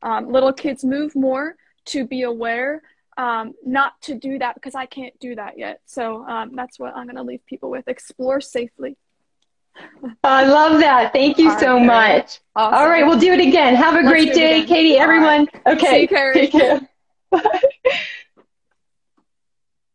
Um, 0.03 0.33
little 0.33 0.53
kids 0.53 0.85
move 0.85 1.15
more 1.15 1.57
to 1.87 2.07
be 2.07 2.23
aware, 2.23 2.83
um, 3.19 3.55
not 3.65 4.01
to 4.03 4.15
do 4.15 4.39
that 4.39 4.55
because 4.55 4.75
I 4.75 4.87
can't 4.87 5.19
do 5.21 5.35
that 5.35 5.59
yet. 5.59 5.81
So 5.85 6.25
um, 6.27 6.55
that's 6.55 6.79
what 6.79 6.95
I'm 6.97 7.07
going 7.07 7.17
to 7.17 7.23
leave 7.23 7.45
people 7.47 7.71
with. 7.71 7.87
Explore 7.89 8.41
safely. 8.41 8.97
I 10.25 10.47
love 10.47 10.81
that. 10.81 11.13
Thank 11.13 11.39
you 11.39 11.57
so 11.59 11.79
much. 11.79 12.41
Awesome. 12.57 12.79
All 12.79 12.89
right, 12.89 13.07
we'll 13.07 13.19
do 13.19 13.33
it 13.33 13.41
again. 13.41 13.75
Have 13.75 13.95
a 13.95 13.99
Let's 13.99 14.09
great 14.09 14.33
day, 14.33 14.65
Katie, 14.65 14.97
everyone. 14.97 15.49
Right. 15.67 15.79
Okay. 15.79 15.91
See 15.91 16.01
you, 16.03 16.09
Cari. 16.09 16.35
Take 16.35 16.53
care. 16.53 16.81
Bye. 17.31 17.61